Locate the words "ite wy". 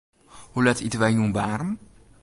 0.87-1.09